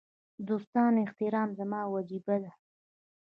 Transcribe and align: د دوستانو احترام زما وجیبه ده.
د 0.37 0.39
دوستانو 0.49 0.97
احترام 1.05 1.49
زما 1.59 1.81
وجیبه 1.93 2.35
ده. 2.43 2.51